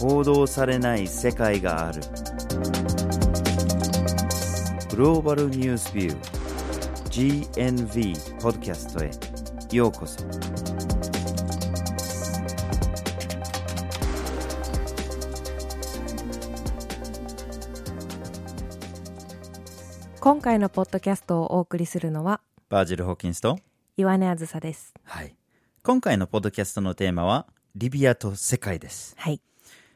[0.00, 2.00] 報道されない世界がある。
[4.88, 9.10] グローバルニュースビュー GNV ポッドキャストへ
[9.76, 10.24] ようこそ。
[20.18, 22.40] 今回のポッドキャストをお送りするのは
[22.70, 23.58] バージル・ホーキンスと
[23.98, 24.94] 岩根あずさです。
[25.04, 25.36] はい。
[25.82, 29.14] 今回のポッドキャストのテーマはリビアと世界です。
[29.18, 29.42] はい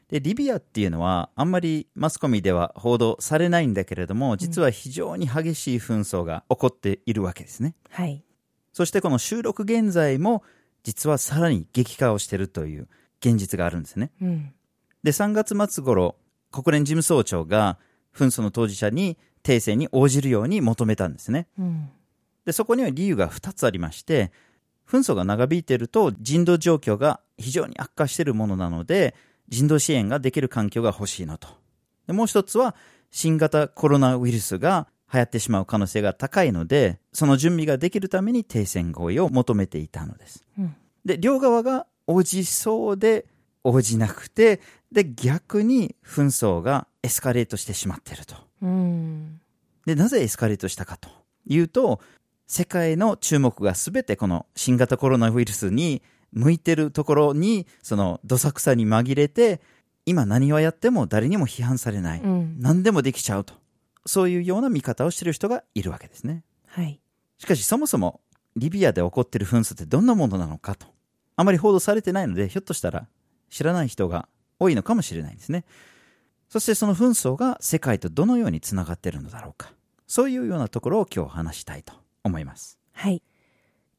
[0.09, 7.75] でリビアっていうのはあんまりマスコミでは報道されないんだけれども実は非常に激しい紛争が起こっているわけですね。
[7.89, 8.23] はい。
[8.71, 10.43] そしてこの収録現在も
[10.83, 12.87] 実はさらに激化をしているという
[13.19, 14.11] 現実があるんですね。
[14.21, 14.53] うん。
[15.03, 16.15] で3月末頃
[16.51, 17.79] 国連事務総長が
[18.15, 21.47] 紛争の当事者に停戦に応じるように求めたんですね。
[21.57, 21.89] うん。
[22.45, 24.31] でそこには理由が2つありまして
[24.87, 29.15] 紛争が長引いていると人道状況が非常に悪化しているものなので
[29.47, 31.47] 人道支援ができる環境が欲しいのと。
[32.07, 32.75] でもう一つは
[33.11, 40.43] 新型コロナウイルスが流行ってしまう可能性が高いのでその準備ができるために停戦合意を求めていたのです。
[40.57, 40.75] うん。
[41.05, 43.25] で両側が応じそうで
[43.63, 48.35] 応じなくてで逆に紛争がエスカレートしてしまっていると。
[48.61, 49.39] うん。
[49.85, 51.09] でなぜエスカレートしたかと
[51.45, 51.99] いうと
[52.47, 56.01] 世界の注目が全てこの新型コロナウイルスに
[56.35, 59.61] 向いてるところにそのどさくさに紛れて
[60.05, 62.57] 今何をやっても誰にも批判されない、うん。
[62.59, 63.55] 何でもできちゃうと。
[64.05, 66.43] そういうような見方をしている人がいるわけですね。
[66.67, 67.01] はい。
[67.39, 68.21] しかしそもそも
[68.55, 70.85] リビアで起こっている紛争ってどんなものなのかと。
[71.35, 73.07] あまり報道されてないのでひょっとしたら
[73.49, 75.65] 知らない人が多いのかもしれないんですね。
[76.49, 79.73] そしてその紛争が世界とどのようにつながっているのだろうか。
[80.07, 82.77] そういうようなところを今日話したいと思います。
[82.93, 83.23] はい。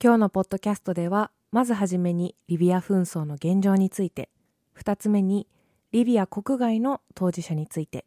[0.03, 4.31] 今日のポッドキャストではまずはじめにリビア紛争の現状について。
[4.79, 5.47] 2つ目に
[5.93, 8.05] リビア国外の当事者について。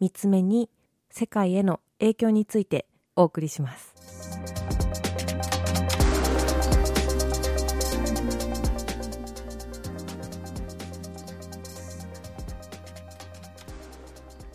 [0.00, 0.70] 3つ目に
[1.10, 2.86] 世界への影響について
[3.16, 3.94] お送りします。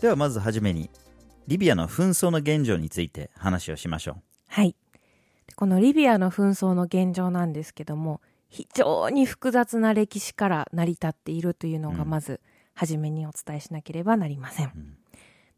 [0.00, 0.90] ではまずはじめに
[1.46, 4.33] リビアの紛争の現状について話をしましょう。
[5.56, 12.10] このリビアの紛争の現状なんですけども非常に複雑な歴史から成り立っているというのがうん。
[12.10, 12.40] まず
[12.74, 14.96] 初めにお伝えしなければなりません、ん。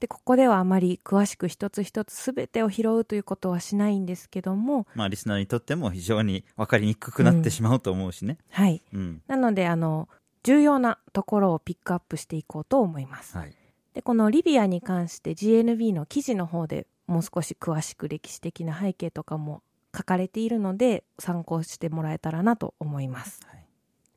[0.01, 8.39] でここではあまり詳しく一つ一つ全てを拾うということはしないんですけどもまあリスナーにとっても非常に分かりにくくなってしまうと思うしね。
[8.51, 8.83] はい。
[8.93, 10.09] うん、なのであの
[10.43, 13.37] 重要なところをピックアップしていこうと思います。
[13.37, 13.53] はい。
[13.95, 19.63] でこのリビアに関して GNB の記事の方でもう少し詳しく歴史的な背景とかも
[19.97, 23.41] 書かれているので参考してもらえたらなと思います。
[23.47, 23.67] はい。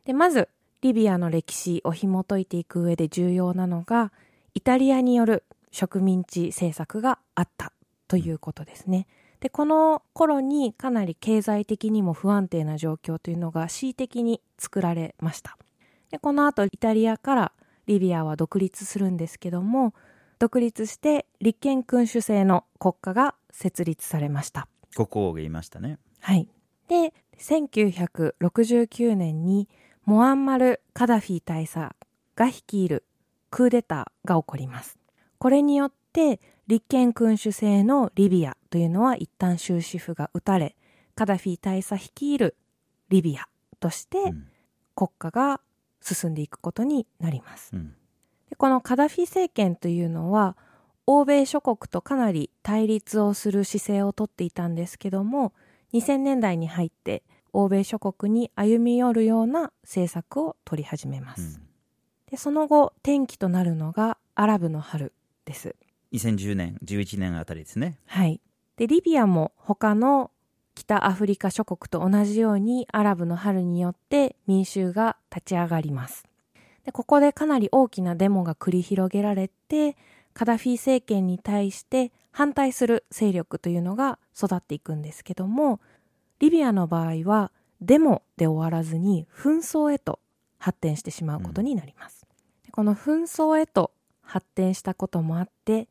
[0.06, 0.50] でまず
[0.82, 4.12] リビアの歴史を紐解いていく上で重要なのが
[4.54, 7.74] イタリアによる植民地政策があった
[8.08, 9.08] ということですね。
[9.40, 15.58] でこの頃にかなり経済的にも不安定な状況というのが恣意的に作られました。
[16.12, 17.52] でこの後イタリアから
[17.86, 19.94] リビアは独立するんですけども
[20.40, 26.50] 独立して立憲君主制の国家が設立されました国王が言いましたねはい。
[26.88, 29.70] で、1969年に
[30.06, 31.96] モアンマル・カダフィ大佐
[32.36, 33.06] が率いる
[33.52, 34.98] クーデターが起こります。
[35.38, 40.76] これによって立憲君主制のリビアというのは一旦終止符が打たれ、
[41.16, 42.56] カダフィ大佐率いる
[43.10, 43.48] リビア
[43.80, 44.48] としてうん
[44.96, 45.62] 国家が
[46.02, 47.72] 進んでいくことになります。
[47.74, 47.94] うん
[48.50, 50.58] でこのカダフィ政権というのは
[51.06, 55.54] 欧米諸国とかなり対立をする姿勢をとっていたんですけども
[55.94, 61.68] 2000年代に入って欧米諸国に歩み寄るような政策を取り始めます、うん。
[62.30, 65.14] でその後転機となるのがアラブの春
[65.46, 65.76] です。
[66.14, 67.98] 2010年11年あたりですね。
[68.06, 68.40] はい。
[68.78, 70.32] でリビアも他の
[70.76, 76.24] 北アフリカ諸国と同じようにアラブの春によって民衆が立ち上がります。
[76.86, 79.98] でここでかなり大きなデモが繰り広げられて
[80.34, 85.80] カダフィ政権に対して反対する勢力というのが育っていくんですけども
[86.40, 90.20] リビアの場合はデモで終わらずに紛争へと
[90.58, 92.26] 発展してしまうことになります、
[92.66, 93.92] でこの紛争へと
[94.22, 95.88] 発展したこともあって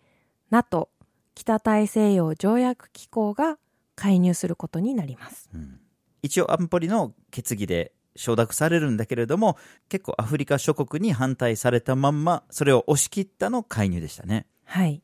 [0.51, 0.91] NATO
[1.35, 3.59] 北大西洋条約機構が
[3.95, 5.49] 介入することになります。
[5.55, 5.81] うん。
[6.23, 9.57] 一応安保理の決議で承諾されるんだけれども
[9.89, 14.47] 結構アフリカ諸国に反対されたまんまそれを押し切ったの介入でしたね。
[14.65, 15.03] はい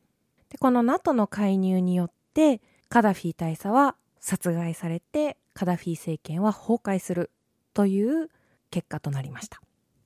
[0.55, 7.29] でこの NATO の介入によってカダフィ大佐は殺害されてカダフィ政権は崩壊する
[7.73, 8.29] という
[8.71, 9.59] 結果となりました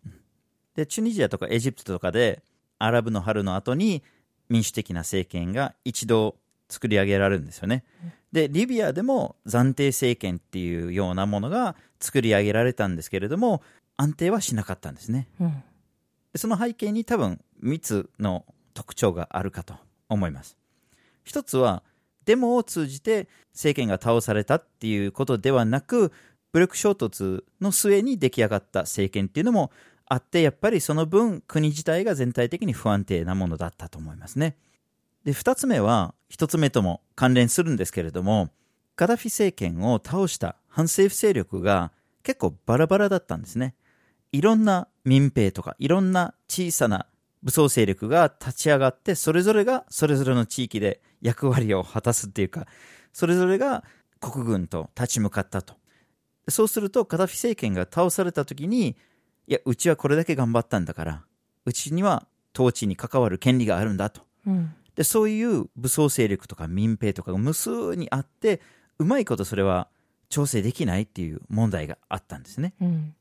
[0.03, 0.11] で
[0.73, 2.41] で、チュニジアとかエジプトとかで、
[2.79, 4.01] アラブの春の後に
[4.49, 6.35] 民主的な政権が一度
[6.67, 7.83] 作り上げられるんですよね。
[8.31, 13.61] で、リビアでも暫定政権っていうようなものが作り上げられたんですけれども、
[13.97, 15.27] 安定はしなかったんですね。
[15.39, 15.63] うん。
[16.35, 19.75] その背景に多分3つの特徴があるかと
[20.09, 20.57] 思います。
[21.23, 21.83] 一つは、
[22.25, 26.11] デモを通じて政権が倒されたっていうことではなく、
[26.51, 29.71] 武力衝突の末に出来上がった政権っていうのも
[30.05, 34.57] あって、やっぱりその分国自体が全体的に不安定なものだったと思いますね。
[35.23, 38.49] で、二つ目は、一つ目とも関連するんですけれども、
[38.95, 41.91] ガダフィ政権を倒した反政府勢力が
[42.23, 43.75] 結構バラバラだったんですね。
[44.31, 47.07] いろんな民兵とか、いろんな小さな
[47.43, 52.67] 武装勢力が立ち上がって、それぞれがそれぞれの地域で役割を果たすっていうか、
[53.13, 53.83] それぞれが
[54.19, 55.75] 国軍と立ち向かったと。
[56.49, 58.97] そうすると、ガダフィ政権が倒された時に、
[59.47, 61.23] いや、うちはこれだけ頑張ったんだから、
[61.65, 64.21] うちには統治に関わる権利があるんだと。
[64.45, 64.73] うん。
[64.95, 68.61] で、そういう武装勢力とか民兵とかが無数にあって、
[68.97, 69.87] うまいことそれは
[70.27, 72.73] 調整できないっていう問題があったんですね。
[72.81, 73.15] うん。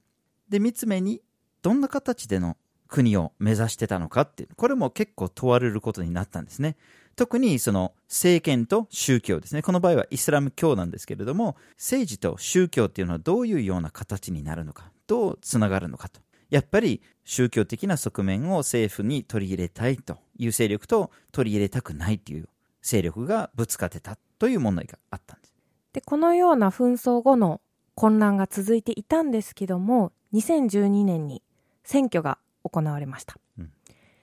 [0.48, 1.22] で、三つ目に、
[1.62, 2.56] どんな形での
[2.88, 6.76] 国を目指してたのかって、これも結構問われることになったんですね。
[7.16, 9.62] 特にその政権と宗教ですね。
[9.62, 16.20] この場合はイスラム教なんですけれども、政治と宗教っていうのはどういうような形になるのか、どうつながるのかと。
[16.48, 22.48] やっぱり宗教的な側面を政府に取り入れたいという勢力と取り入れたくないっていう
[22.80, 25.54] 勢力がぶつかってたという問題があったんです。
[25.92, 27.60] で、このような紛争後の
[27.96, 31.42] 混乱が続いていたんですけども、2012年に
[31.82, 32.38] 選挙が
[32.68, 33.36] 行われました。
[33.58, 33.72] うん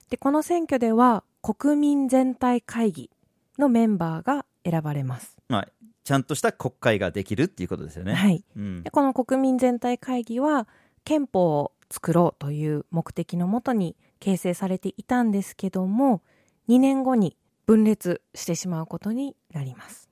[0.09, 3.09] で、この選挙では国民全体会議
[3.57, 5.36] のメンバーが選ばれます。
[5.47, 5.68] まあ、
[6.03, 8.13] ちゃんとした国会ができるっていうことですよね。
[8.13, 8.44] はい。
[8.56, 10.68] うんで、この国民全体会議は
[11.03, 16.21] 憲法を作ろうという目的のもとに形成されていたんですけども、
[16.69, 20.09] 2年後に分裂してしまうことになります。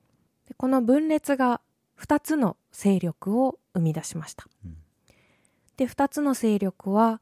[0.48, 1.62] でこの分裂が
[2.00, 4.48] 2つの勢力を生み出しました。
[4.66, 4.78] うん
[5.78, 7.20] で、2つの勢力は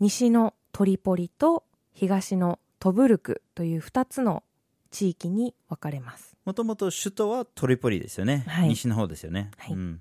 [0.00, 4.42] 西のトリポリと東のトブルクという2つの
[4.90, 6.36] 地域に分かれます。
[6.44, 8.44] もともと首都はトリポリですよね。
[8.46, 9.50] はい西の方ですよね。
[9.56, 10.00] はいうん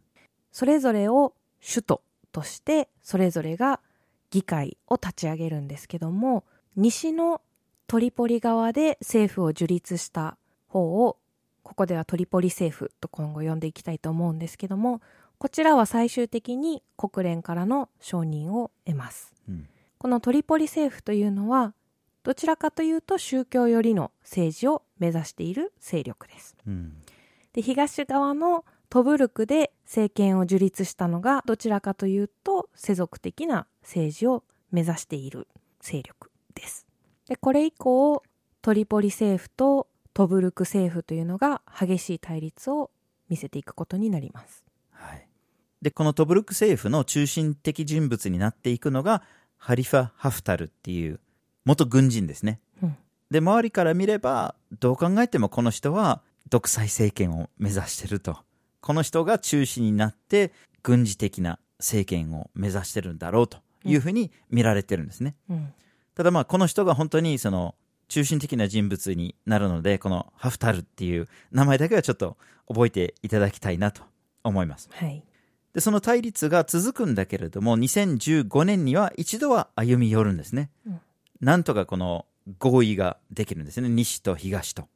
[0.51, 2.01] それぞれを首都
[2.31, 3.81] としてそれぞれが
[4.31, 6.45] 議会を立ち上げるんですけども
[6.77, 7.41] 西の
[7.88, 10.38] トリポリ側で政府を樹立した
[10.68, 11.18] 方を
[11.63, 15.01] ここではトリポリ政府と今後呼んでいきたいと思うんですけども
[15.38, 19.68] こちらは最終的に国連からの承認を得ますうん
[20.05, 21.73] このトリポリ政府というのは
[22.21, 26.93] どちらかというと宗教寄りの政治を目指している勢力ですうん
[27.53, 35.47] で東側のトブルクで政権を樹立したのがどちらかというと世俗的な政治を目指している
[35.79, 36.85] 勢力です。
[37.27, 38.21] でこれ以降
[38.61, 42.91] トリポリ政府とトブルク政府というのが激しい対立を
[43.27, 44.63] 見せていくことになります。
[44.91, 45.27] はい。
[45.81, 49.23] で、このトブルク政府の中心的人物になっていくのが、
[49.57, 51.19] ハリファ・ハフタルっていう
[51.65, 52.59] 元軍人ですね。
[52.81, 52.97] うん
[53.31, 58.37] で、周りから見れば、どう考えてもこの人は独裁政権を目指してると。
[58.81, 60.53] この人が中心になって、
[60.83, 65.35] 軍事的な政権を目指してるんだろうというふうに見られてるんですね。
[65.49, 65.74] うん
[66.15, 67.75] ただまあこの人が本当にその
[68.07, 74.03] 中心的な人物になるので、このハフタルっていう名前だけはちょっと覚えていただきたいなと
[74.43, 74.89] 思います。
[74.91, 75.24] はい。
[75.75, 80.72] で、その対立が続くんだけれども、2015年には一度は歩み寄るんですね。
[80.88, 81.01] うん
[81.41, 82.25] なんとかこの
[82.60, 83.89] 合意ができるんですね。
[83.89, 84.88] 西と東と。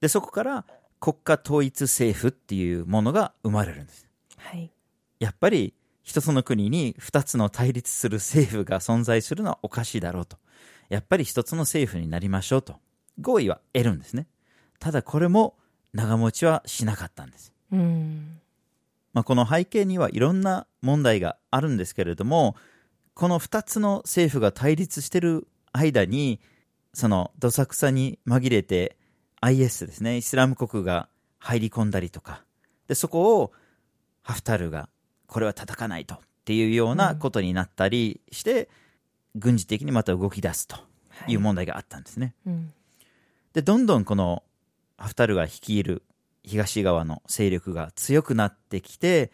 [0.00, 0.64] で、そこから
[1.00, 4.08] 国家統一政府っていうものが生まれるんです。
[4.36, 4.70] はい。
[5.18, 10.38] やっぱり一つの国に二つの対立する政府が存在するのはおかしいだろうと。
[10.88, 12.76] やっぱり一つの政府になりましょうと。
[13.20, 14.26] 合意は得るんですね。
[14.78, 15.56] ただこれも
[15.92, 17.52] 長持ちはしなかったんです。
[17.72, 18.40] うん。
[19.14, 22.56] まあ、この背景にはいろんな問題があるんですけれども、
[23.14, 26.40] この二つの政府が対立している間に、
[26.92, 28.96] そのどさくさに紛れて
[29.40, 32.44] IS ですね、イスラム国が入り込んだりとか、
[32.88, 33.52] で、そこを
[34.22, 34.88] ハフタルが
[35.26, 38.68] これは叩かないとっていうようなことになったりして、
[39.36, 40.76] 軍事的にまた動き出すと
[41.28, 42.34] いう問題があったんですね。
[42.46, 42.72] うん。
[43.52, 44.42] で、どんどんこの
[44.96, 46.02] ハフタルが率いる
[46.44, 49.32] 東側の勢力が強くなってきて、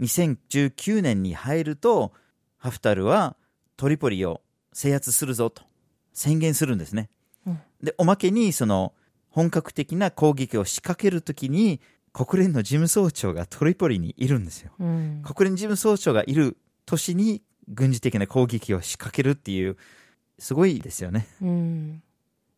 [0.00, 2.12] 2019年に入ると、
[2.58, 3.36] ハフタルは
[3.76, 4.40] トリポリを
[4.72, 5.64] 制圧するぞと
[6.12, 7.10] 宣言するんですね。
[7.46, 8.94] うんで、おまけにその
[9.28, 11.80] 本格的な攻撃を仕掛けるときに、
[12.12, 14.72] 国連の事務総長がトリポリにいるんですよ。
[14.78, 15.22] うん。
[15.24, 19.76] 国連事務総長がいる都市に軍事的な攻撃を仕掛けるっていう、
[20.38, 21.26] すごいですよね。
[21.40, 22.02] うん。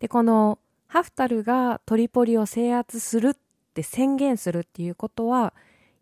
[0.01, 0.59] で、この
[0.89, 3.35] ハフタルがトリポリを制圧するっ
[3.75, 5.53] て宣言するっていうことは、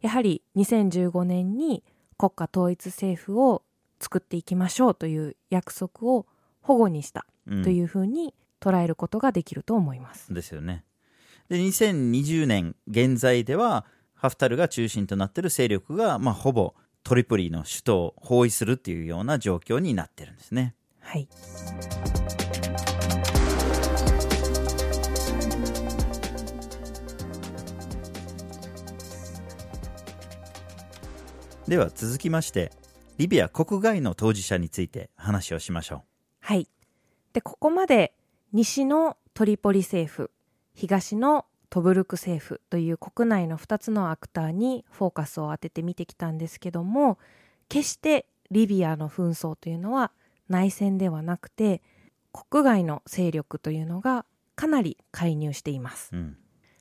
[0.01, 1.83] やはり2015年に
[2.19, 3.63] 国家統一政府を
[4.01, 6.27] 作っていきましょうという約束を
[6.61, 10.33] 保護にしたうんというふうに捉えることができると思います。
[10.33, 10.85] ですよね。
[11.49, 20.77] で、2020年現在では、ハフタルが中心となっている勢力が、まあ、ほぼトリポリの首都を包囲するっていうような状況になってるんですね。
[21.01, 21.29] はい。
[31.69, 32.73] では続きまして、
[33.19, 36.03] リビア国外の当事者について話をしましょ
[36.41, 36.69] はい。
[37.33, 38.13] で、ここまで
[38.53, 40.33] 西のトリポリ政府、
[40.75, 47.19] 東のトブルク政府という国内の2つのアクターにフォーカスを当てて見てきたんですけども、
[47.69, 50.11] 決してリビアの紛争というのは
[50.49, 51.81] 内戦ではなくて、
[52.33, 54.27] 国外の勢力というのが
[54.57, 56.11] かなり介入しています。
[56.13, 56.17] う。
[56.17, 56.37] うん。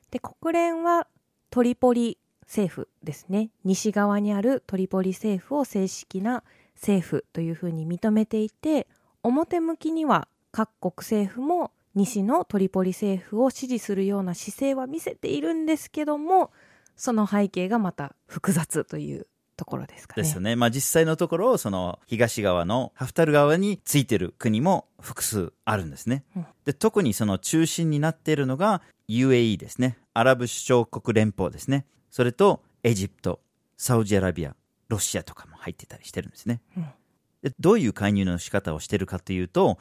[0.10, 1.08] で、国連は
[1.52, 2.18] トリポリ
[2.52, 3.50] 政府ですね。
[3.64, 6.44] 西側にあるトリポリ政府を正式な
[6.76, 8.88] 政府というふうに認めていて、
[9.24, 16.52] 表向きには各国政府も西のトリポリ政府を支持するような姿勢は見せているんですけども、
[16.98, 20.24] その背景がまた複雑というところですかね。
[20.24, 20.58] ですよね。
[20.58, 26.26] まあ実際のところ、その東側のハフタル側についてる国も複数あるんですね。
[26.36, 29.98] うんで、特にその中心になっているのが UAE ですね。
[30.14, 31.86] アラブ首長国連邦ですね。
[32.12, 33.40] それとエジプト、
[33.78, 34.56] サウジアラビア、
[34.90, 36.62] ロシアとかも入ってたりしてるんですね。
[36.78, 36.86] うん
[37.42, 39.80] でどういう介入の仕方をしてるかというと、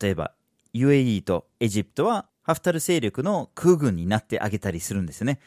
[0.00, 0.32] 例えば
[0.74, 5.40] UAE とエジプトはハフタル勢力の空軍になってあげたりするんですよね。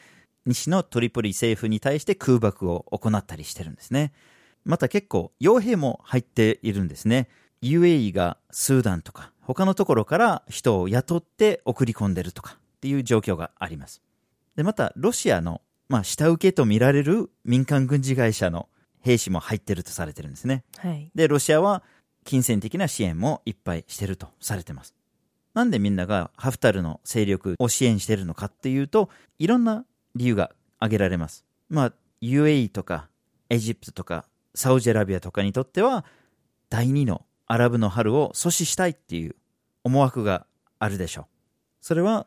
[0.46, 4.12] 西のトリポリ政府に対して空爆を行ったりしてるんですね。
[4.64, 7.28] また結構傭兵も入っているんですね。
[7.62, 14.02] UAE がスーダンとか他のところから人を雇って送り込んでるとかっていう状況があります。
[14.56, 18.68] で、またロシアの、まあ、下請けと見られる民間軍事会社の
[19.00, 20.64] 兵士も入ってるとされてるんですね。
[20.78, 21.10] はい。
[21.14, 21.82] で、ロシアは
[22.24, 24.94] 金銭的な支援もいっぱいしてるとされてます。
[25.52, 31.44] なんでみんながハフタルの勢力を支援してるのかっていうと、いろんな理由が挙げられます。
[31.68, 33.08] まあ、UAE とか
[33.50, 34.24] エジプトとか
[34.54, 36.04] サウジアラビアとかにとっては、
[36.70, 39.36] 第二のアラブの春を阻止したいっていう
[39.84, 40.46] 思惑が
[40.78, 41.24] あるでしょう。
[41.80, 42.26] それは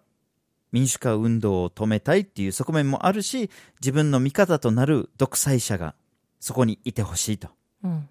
[0.71, 3.49] 民主化運動を止めたいっていう側面もあるし、
[3.81, 5.95] 自分の味方となる独裁者が
[6.39, 7.49] そこにいてほしいと。
[7.83, 8.09] うん。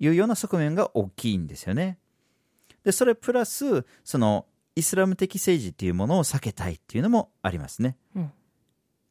[0.00, 1.98] いうような側面が大きいんですよね。
[2.82, 4.46] で、それプラス、その、
[4.76, 7.96] イスラム的政治っていうものを避けたいっていうのもありますね。
[8.14, 8.32] うん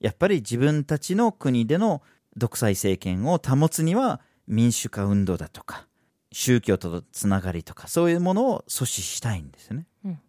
[0.03, 2.01] やっぱり自分たちの国での
[2.35, 5.87] 独裁政権を保つには民主化運動だとか、
[6.33, 9.87] 宗教とのつながりとか、そういうものを阻止したいんですよね。
[10.03, 10.19] うん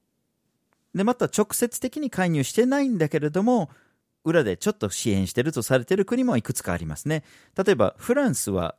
[0.94, 3.70] で、また直接的に介入してないんだけれども、
[4.24, 7.24] 裏でちょっと支援してるとされてる国もいくつかありますね。
[7.56, 8.74] 例えば、フランスは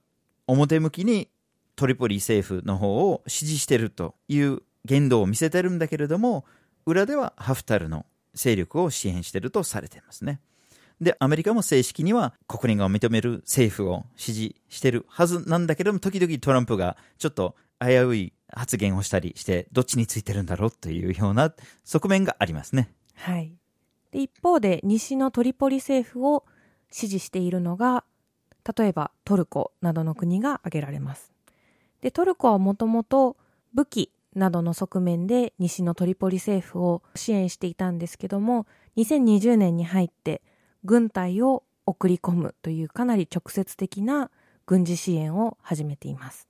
[0.47, 1.29] 表向きに
[1.75, 6.45] トリポリ政府の方を支持してるという言動を見せてるんだけれども、
[6.85, 10.39] 裏ではハフタルの勢力を支援してるとされてますね。
[11.01, 22.89] で、アメリカも正式には国連が認める政府を支持してるはずなんだけども、時々トランプがちょっと危うい発言をしたりして、どっちについてるんだろうというような側面がありますね。
[23.15, 23.53] はい。
[24.11, 26.45] で、一方で西のトリポリ政府を
[26.89, 28.03] 支持しているのが、
[28.77, 31.31] 例えばトルコなどの国が挙げられます。
[32.01, 33.37] で、トルコはもともと
[33.73, 38.65] 武器などの側面で西のトリポリ政府を支援していたんですけども、
[38.97, 40.41] 2020年に入って
[40.83, 44.31] 軍隊を送り込むというかなり直接的な
[44.65, 46.47] 軍事支援を始めています。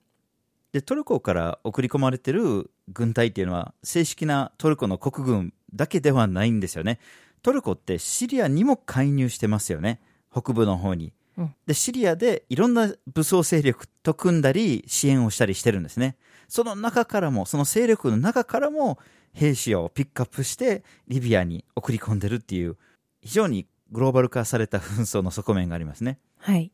[0.75, 7.00] で、トルコから送り込まれてる軍隊っていうのは、正式なトルコの国軍だけではないんですよね。
[7.44, 10.01] トルコってシリアにも介入してますよね。
[10.29, 11.13] 北部の方に。
[11.38, 16.17] うんで、シリアでいろんな武装勢力と組んだり、支援をしたりしてるんですね。
[16.50, 19.00] その中からも、その勢力の中からも、
[19.32, 22.75] 兵士をピックアップして、リビアに送り込んでるっていう、
[23.22, 26.20] 非常にグローバル化された紛争の側面がありますね。
[26.39, 26.74] はい。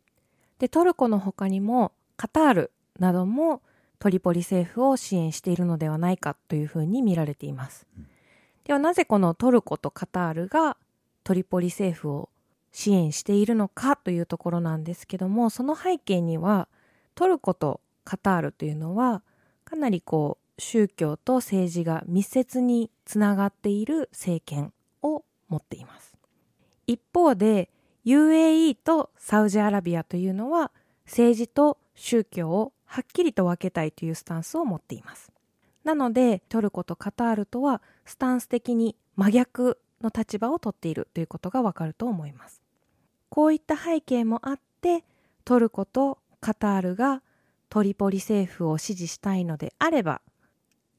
[0.57, 3.61] で、トルコの他にも、カタールなども
[4.01, 7.85] トリポリ政府を支援しているのではないかというふうに見られています。
[8.63, 10.75] では、なぜこのトルコとカタールが
[11.23, 12.29] トリポリ政府を
[12.71, 16.67] 支援しているのかというところなんですけども、その背景には、
[17.13, 19.21] トルコとカタールというのは、
[19.65, 26.17] かなりこう、宗教と政治が密接につながっている政権を持っています。
[26.87, 27.69] 一方で
[28.05, 30.71] UAE とサウジアラビアというのは
[31.05, 35.31] 政治と宗教をはっきりと分けたいというスタンスを持っています。
[35.85, 42.61] なのでトルコとカタールとはスタンス的に真逆の立場を取っているということがわかると思います。
[43.29, 45.05] こういった背景もあって
[45.45, 47.23] トルコとカタールが
[47.69, 50.19] トリポリ政府を支持したいのであれば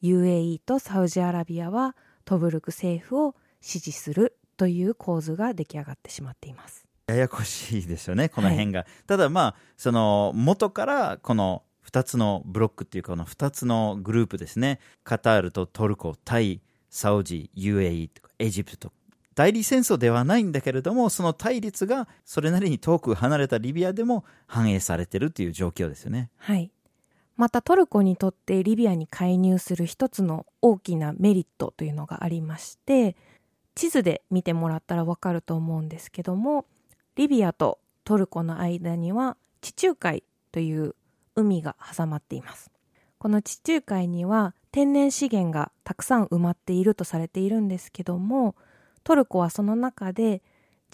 [0.02, 1.94] UAE とサウジアラビアは
[2.24, 6.86] トブルク政府を支持するという構図が出来上がってしまっています。
[7.06, 8.86] ややこしいですよね、この辺が。
[9.06, 16.60] ただまあ、その元からこの2つのブロックっていうか、この2つのグループですね、カタールとトルコ、タイ、
[16.90, 18.92] サウジ、UAE とかエジプト。
[19.34, 26.30] 代理戦争ではないんだけれども、その対立がそれなりに遠く離れたリビアでも反映されてるという状況ですよね。
[26.36, 26.70] はい。
[27.36, 33.16] またトルコにとってリビアに介入する一つの大きなメリットというのがありまして、
[33.74, 36.66] 地図で見てもらったらわかると思うんですけども、
[37.16, 40.94] リビアとトルコの間には地中海という
[41.34, 42.70] 海が挟まっています。
[43.18, 48.56] この地中海には天然資源がたくさん埋まっているとされているんですけども、
[49.04, 50.42] トルコはその中で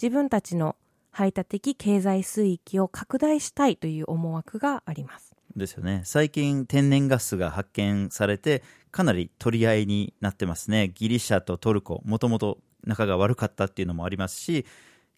[0.01, 0.75] 自分たちの
[1.11, 5.35] 排他的経済水域を拡大したいという思惑があります。
[5.55, 6.01] ですよね。
[6.05, 10.91] 最近天然ガスが発見されて、かなり取り合いになってますね。
[10.93, 14.65] ギリシャとトルコ、もともと仲が悪かったっていうのもありますし、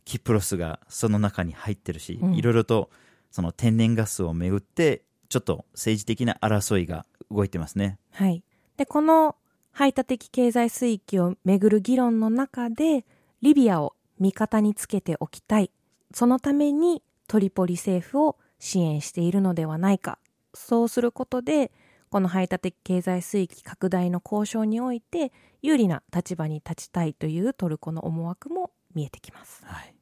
[0.06, 2.90] キプロスがその中に入ってるし、うんいろいろと
[3.30, 7.98] その天然ガスをめぐって、ちょっと政治的な争いが動いてますね。
[8.12, 8.44] はい。
[8.76, 9.38] で、この
[9.72, 13.06] 排他的経済水域をめぐる議論の中で、
[13.42, 15.72] リビアを味方につけておきたい。
[16.14, 20.20] そのためにトリポリ政府を支援しているのではないか。
[20.54, 21.72] そうすることで、
[22.10, 29.64] この排他的経済水域拡大の交渉において有利な立場に立ちたいというトルコの思惑も見えてきます。
[29.64, 29.96] はい。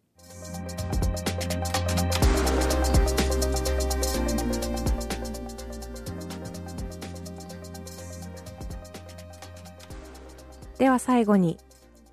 [10.80, 11.58] では最後に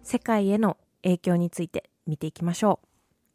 [0.03, 2.81] 世界への影響について見ていきましょ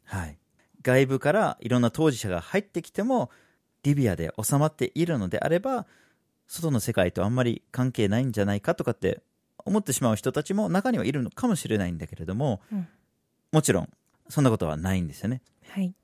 [0.04, 0.36] はい。
[0.82, 3.30] 外部からいろんな当事者が入ってきても、
[3.82, 5.86] リビアで収まっているのであれば、
[6.46, 9.22] 外の世界とあんまり関係ないんじゃないかとかって
[9.64, 12.86] 思ってしまう人たちも中にはいるのかもしれないんだけれども、うん
[13.52, 13.88] もちろん
[14.30, 15.40] そんなことはないんですよね。
[15.68, 15.72] う。
[15.72, 15.94] はい。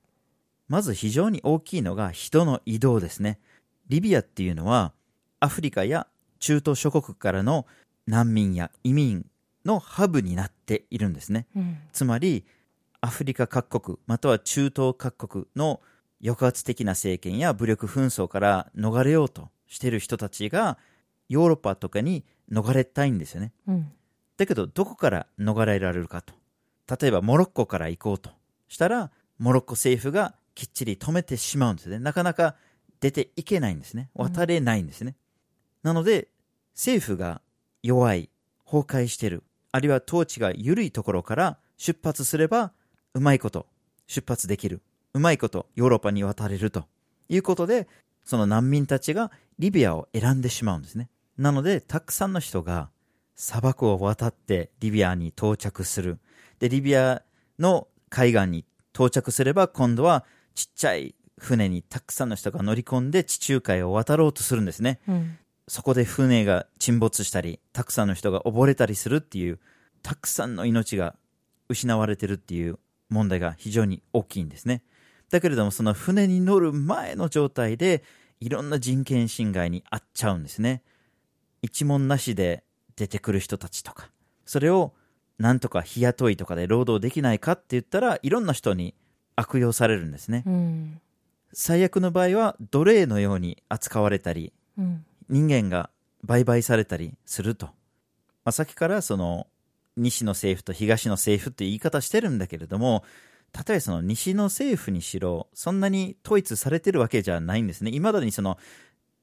[0.67, 3.39] まず非常に大きいのが人の移動ですね。
[3.87, 4.93] リビアっていうのは
[5.39, 6.07] アフリカや
[6.39, 7.65] 中東諸国からの
[8.09, 9.25] 難民や移民
[9.65, 11.45] のハブになっているんですね。
[11.55, 11.77] うん。
[11.93, 12.43] つまり
[13.01, 15.79] アフリカ各国または中東各国の
[16.21, 20.77] 抑圧的な政権や武力紛争から逃れようとしている人たちが
[21.29, 23.53] ヨーロッパとかに逃れたいんですよね。
[23.67, 23.91] うん。
[24.37, 26.33] だけどどこから逃れられるかと。
[26.99, 28.31] 例えばモロッコから行こうと
[28.67, 31.99] したらモロッコ政府がきっちり止めてしまうんですね。
[31.99, 32.55] なかなか
[32.99, 34.09] 出ていけないんですね。
[34.15, 35.15] 渡れないんですね。
[35.83, 36.29] なので
[36.73, 37.41] 政府が
[37.83, 38.29] 弱い、
[38.65, 42.71] 崩壊してる、あるいは統治が緩いところから出発すれば
[43.13, 43.67] うまいこと
[44.07, 44.81] 出発できる。
[45.13, 46.85] うまいことヨーロッパに渡れると
[47.29, 47.87] いうことで
[48.23, 51.09] その難民たちがリビアを選んでしまうんですね。
[51.37, 52.89] なのでたくさんの人が
[53.35, 56.19] 砂漠を渡ってリビアに到着する。
[56.59, 57.23] で、リビア
[57.57, 64.99] の海岸に到着すれば今度はちっちゃい船にたくさんの人が乗り込んで地中海を渡ろうとするんですね。
[65.07, 65.37] うん。
[65.69, 69.59] そこで船が沈没したり、たくさんの人が溺れたりするっていう、
[70.01, 71.15] たくさんの命が
[71.69, 72.79] 失われてるっていう
[73.09, 74.81] 問題が非常に大きいんですね。
[75.29, 78.03] だけれども、その船に乗る前の状態で、
[78.39, 80.81] いろんな人権侵害に遭っちゃうんですね。
[81.61, 82.63] 一問なしで
[82.95, 84.09] 出てくる人たちとか、
[84.45, 84.93] それを
[85.37, 88.95] なんとか日雇いとかで労働できないかって言ったらいろんな人に
[89.35, 90.43] 悪用されるんですね。
[90.47, 91.01] うん。
[91.53, 95.05] 最悪の場合は奴隷のように扱われたり、うん。
[95.29, 95.89] 人間が
[96.23, 97.67] 売買されたりすると。
[97.67, 97.71] ま
[98.45, 99.47] あ、さっきからその
[99.95, 103.03] 西の政府と東の政府って言い方してるんだけれども、
[103.51, 107.91] たとえその西の政府にしろ、そんなに統一されてるわけじゃないんですね。
[107.91, 108.57] いまだにその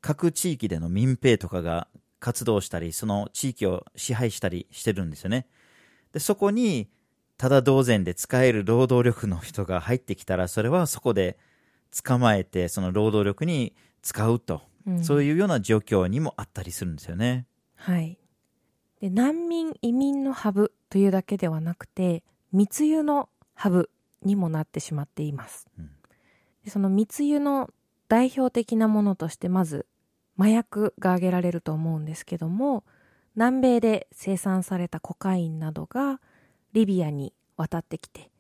[0.00, 1.88] 各地域での民兵とかが
[2.20, 5.46] 活動したり、その地域を支配したりしてるんですよね。
[6.12, 6.88] で、そこに、
[7.38, 11.38] ただ同然で使える労働力の人が入ってきたら、それはそこで
[12.04, 14.62] 捕まえて、その労働力に使うと。
[14.86, 17.46] うんそういうような状況にもあったりするんですよね。
[17.74, 18.18] はい。
[19.00, 22.22] で、難民、移民のハブというだけではなくて、
[22.52, 23.90] 密輸のハブ
[24.22, 25.66] にもなってしまっています。
[25.78, 25.90] うん
[26.66, 27.70] でその密輸の
[28.08, 29.86] 代表的なものとして、まず、
[30.36, 32.82] 麻薬が挙げられると思うんですけども、
[33.36, 36.20] 南米で生産されたコカインなどが
[36.72, 38.30] リビアに渡ってきて、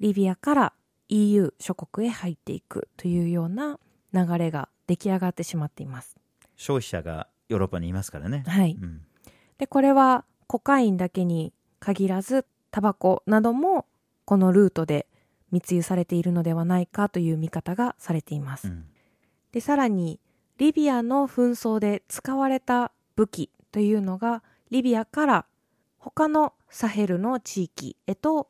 [0.00, 0.72] リビアから
[1.08, 3.78] EU 諸国へ入っていくというような
[4.12, 6.16] 流れが出出来上がってしまっています。
[6.56, 8.44] 消費者がヨーロッパにいますからね。
[8.46, 8.78] はい。
[8.80, 9.00] うん
[9.58, 13.86] で、これはコカインだけに限らず、タバコなども
[14.24, 15.06] このルートで
[15.52, 18.68] 密輸されているのではないかという見方がされています。
[18.68, 18.86] うん
[19.52, 20.18] で、さらに、
[20.56, 25.46] リビアの紛争で使われた武器というのが、リビアから
[25.98, 28.48] 他のサヘルの地域へと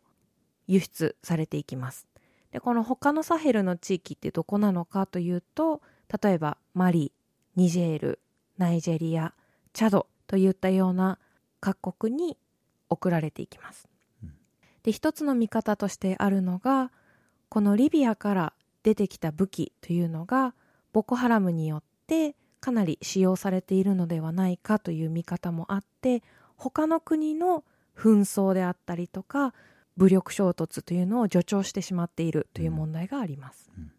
[0.69, 2.07] 輸出されていきます。
[2.53, 5.83] で、この他のサヘルの地域ってどこなのかというと、
[6.23, 7.13] 例えばマリ、
[7.57, 8.21] ニジェール、
[8.59, 9.33] ナイジェリア、
[9.73, 11.19] チャドといったような
[11.61, 12.37] 各国に
[12.89, 13.89] 送られていきます
[14.23, 14.33] うん。
[14.83, 16.91] で、一つの見方としてあるのが、
[17.49, 20.55] このリビアから出てきた武器というのが、
[20.93, 26.23] ボコハラムによってかなり使用されているのではないかという見方もあって、
[26.57, 27.65] 他の国の
[27.97, 29.55] 紛争であったりとか、
[29.97, 33.71] 武力衝突というのを助長してしまっているという問題があります。
[33.79, 33.93] うん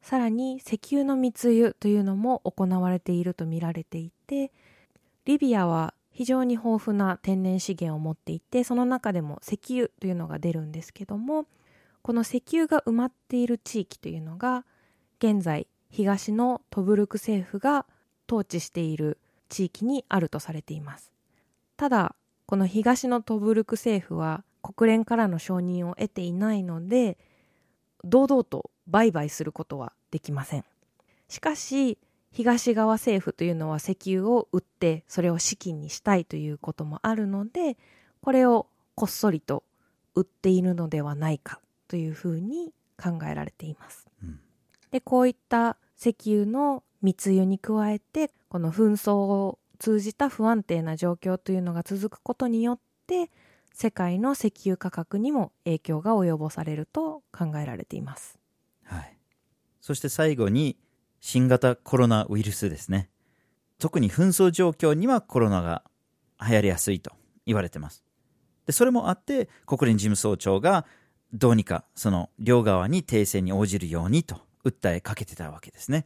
[0.00, 4.52] さらに石油の密輸というのも行われていると見られていて、
[5.24, 11.46] リビアは非常に豊富な天然資源を持っていて、その中でも石油というのが出るんですけども、
[12.02, 14.64] この石油が埋まっている地域というのが、
[15.18, 17.86] 現在東のトブルク政府が
[18.28, 21.12] 統治している地域にあるとされています。
[21.76, 22.14] ただ、
[22.46, 27.18] この東のトブルク政府は国連からの承認を得ていないので、
[28.04, 30.64] 堂々と売買することはできません。
[31.28, 31.98] しかし、
[32.30, 37.76] 東側政府というのは石油を売ってそれを資金にしたいということもあるので、
[38.20, 39.64] これをこっそりと
[40.14, 44.06] 売っているのではないかというふうに考えられています。
[44.22, 44.40] うん
[44.90, 53.30] で、こういった石油の密輸に加えて、この紛争を通じた不安定な状況というのが続くことによって、
[53.80, 58.36] 世界の石油価格にも影響が及ぼされると考えられています。
[58.82, 59.16] はい。
[59.80, 60.76] そして最後に、
[61.20, 63.08] 新型コロナウイルスですね。
[63.78, 65.84] 特に紛争状況にはコロナが
[66.44, 67.12] 流行りやすいと
[67.46, 68.02] 言われてます。
[68.66, 70.84] で、それもあって、国連事務総長が
[71.32, 76.04] どうにかその両側に停戦に応じるようにと訴えかけてたわけですね。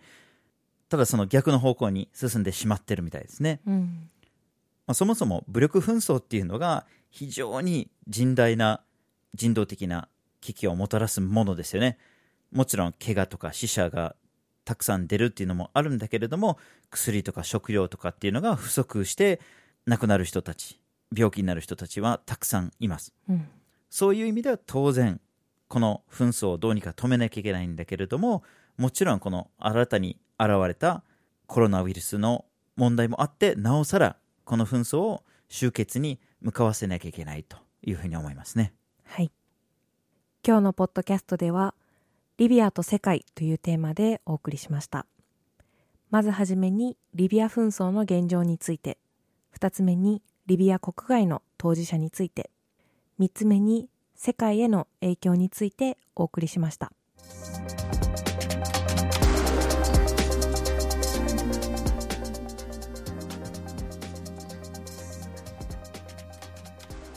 [0.90, 3.62] ただその逆の方向に進んでしまってるみたいですね。
[3.66, 4.10] うん。
[4.86, 8.82] まあ、そもそも武力紛争っていうのが非常に甚大な
[9.34, 10.08] 人道的な
[10.40, 11.98] 危機をもたらすものですよね。
[12.50, 14.16] もちろん怪我とか死者が
[14.64, 16.58] たくさん出るっていうのもあるんだけれども
[16.90, 19.40] 薬とか食料とかっていうのが不足して
[19.86, 20.80] 亡くなる人たち
[21.14, 23.14] 病気になる人たちはたくさんいます。
[23.28, 23.46] うん。
[23.90, 25.20] そういう意味では当然
[25.68, 28.42] この紛争をどうにか止めなきゃいけないんだけれども
[28.78, 31.04] もちろんこの新たに現れた
[31.46, 32.46] コロナウイルスの
[32.76, 38.72] 問題もあってなおさらこの紛争を終結に向かわせなきゃいけないというふうに思いますね。
[39.04, 39.30] はい。
[40.46, 41.74] 今日のポッドキャストでは、
[42.36, 45.06] リビアと世界というテーマでお送りしました。
[46.10, 48.98] まずはじめに、リビア紛争の現状について、
[49.50, 52.50] 二つ目に、リビア国外の当事者について、
[53.18, 56.92] 三つ目に、世界への影響についてお送りしました。